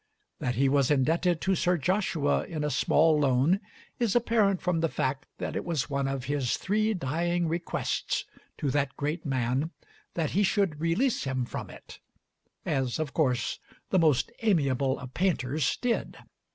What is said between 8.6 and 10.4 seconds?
that great man that